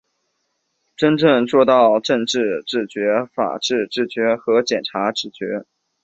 [0.97, 5.67] 真正做到政治自觉、法治自觉和检察自觉